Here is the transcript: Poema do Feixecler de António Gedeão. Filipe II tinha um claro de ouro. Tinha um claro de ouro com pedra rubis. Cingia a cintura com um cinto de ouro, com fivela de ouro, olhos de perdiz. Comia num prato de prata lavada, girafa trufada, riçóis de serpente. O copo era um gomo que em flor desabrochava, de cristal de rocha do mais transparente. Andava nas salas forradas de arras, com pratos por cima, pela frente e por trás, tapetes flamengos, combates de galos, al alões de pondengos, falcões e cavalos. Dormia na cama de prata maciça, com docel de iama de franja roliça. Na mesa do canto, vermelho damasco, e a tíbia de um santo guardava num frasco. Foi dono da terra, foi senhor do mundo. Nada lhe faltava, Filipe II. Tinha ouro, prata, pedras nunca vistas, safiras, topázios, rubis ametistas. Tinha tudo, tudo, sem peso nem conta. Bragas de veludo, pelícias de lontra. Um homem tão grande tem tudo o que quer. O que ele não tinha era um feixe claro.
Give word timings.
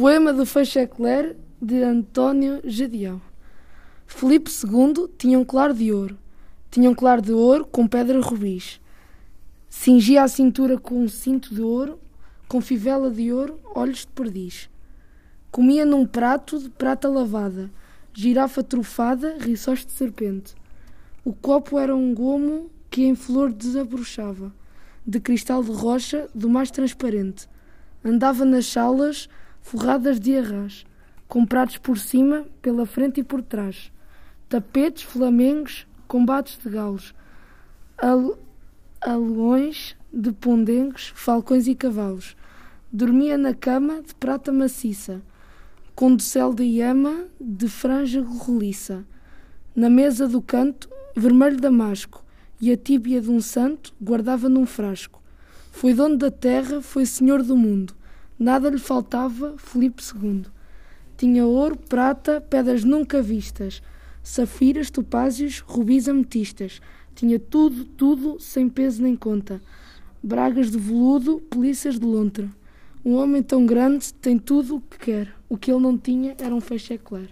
Poema 0.00 0.32
do 0.32 0.46
Feixecler 0.46 1.36
de 1.60 1.82
António 1.82 2.62
Gedeão. 2.64 3.20
Filipe 4.06 4.50
II 4.50 5.10
tinha 5.18 5.38
um 5.38 5.44
claro 5.44 5.74
de 5.74 5.92
ouro. 5.92 6.16
Tinha 6.70 6.88
um 6.88 6.94
claro 6.94 7.20
de 7.20 7.34
ouro 7.34 7.66
com 7.66 7.86
pedra 7.86 8.18
rubis. 8.18 8.80
Cingia 9.68 10.22
a 10.22 10.28
cintura 10.28 10.78
com 10.78 11.02
um 11.02 11.06
cinto 11.06 11.54
de 11.54 11.60
ouro, 11.60 12.00
com 12.48 12.62
fivela 12.62 13.10
de 13.10 13.30
ouro, 13.30 13.60
olhos 13.74 13.98
de 13.98 14.06
perdiz. 14.06 14.70
Comia 15.50 15.84
num 15.84 16.06
prato 16.06 16.58
de 16.58 16.70
prata 16.70 17.06
lavada, 17.06 17.70
girafa 18.14 18.62
trufada, 18.62 19.36
riçóis 19.38 19.84
de 19.84 19.92
serpente. 19.92 20.54
O 21.22 21.34
copo 21.34 21.78
era 21.78 21.94
um 21.94 22.14
gomo 22.14 22.70
que 22.88 23.02
em 23.02 23.14
flor 23.14 23.52
desabrochava, 23.52 24.50
de 25.06 25.20
cristal 25.20 25.62
de 25.62 25.72
rocha 25.72 26.26
do 26.34 26.48
mais 26.48 26.70
transparente. 26.70 27.46
Andava 28.02 28.46
nas 28.46 28.64
salas 28.64 29.28
forradas 29.60 30.18
de 30.18 30.36
arras, 30.36 30.84
com 31.28 31.46
pratos 31.46 31.78
por 31.78 31.98
cima, 31.98 32.46
pela 32.60 32.84
frente 32.84 33.20
e 33.20 33.24
por 33.24 33.42
trás, 33.42 33.92
tapetes 34.48 35.04
flamengos, 35.04 35.86
combates 36.08 36.58
de 36.58 36.68
galos, 36.68 37.14
al 37.96 38.38
alões 39.00 39.96
de 40.12 40.32
pondengos, 40.32 41.12
falcões 41.14 41.66
e 41.66 41.74
cavalos. 41.74 42.36
Dormia 42.92 43.38
na 43.38 43.54
cama 43.54 44.02
de 44.02 44.14
prata 44.14 44.52
maciça, 44.52 45.22
com 45.94 46.14
docel 46.14 46.52
de 46.52 46.64
iama 46.64 47.26
de 47.40 47.68
franja 47.68 48.22
roliça. 48.22 49.04
Na 49.74 49.88
mesa 49.88 50.26
do 50.26 50.42
canto, 50.42 50.90
vermelho 51.16 51.58
damasco, 51.58 52.24
e 52.60 52.70
a 52.70 52.76
tíbia 52.76 53.20
de 53.20 53.30
um 53.30 53.40
santo 53.40 53.94
guardava 54.02 54.48
num 54.48 54.66
frasco. 54.66 55.22
Foi 55.70 55.94
dono 55.94 56.16
da 56.16 56.30
terra, 56.30 56.82
foi 56.82 57.06
senhor 57.06 57.42
do 57.42 57.56
mundo. 57.56 57.94
Nada 58.40 58.70
lhe 58.70 58.78
faltava, 58.78 59.54
Filipe 59.58 60.02
II. 60.02 60.46
Tinha 61.14 61.44
ouro, 61.44 61.76
prata, 61.76 62.40
pedras 62.40 62.82
nunca 62.82 63.20
vistas, 63.20 63.82
safiras, 64.22 64.90
topázios, 64.90 65.60
rubis 65.60 66.08
ametistas. 66.08 66.80
Tinha 67.14 67.38
tudo, 67.38 67.84
tudo, 67.84 68.40
sem 68.40 68.66
peso 68.66 69.02
nem 69.02 69.14
conta. 69.14 69.60
Bragas 70.22 70.70
de 70.70 70.78
veludo, 70.78 71.38
pelícias 71.50 71.98
de 71.98 72.06
lontra. 72.06 72.48
Um 73.04 73.16
homem 73.16 73.42
tão 73.42 73.66
grande 73.66 74.10
tem 74.14 74.38
tudo 74.38 74.76
o 74.76 74.80
que 74.80 74.98
quer. 74.98 75.34
O 75.46 75.58
que 75.58 75.70
ele 75.70 75.82
não 75.82 75.98
tinha 75.98 76.34
era 76.38 76.54
um 76.54 76.62
feixe 76.62 76.96
claro. 76.96 77.28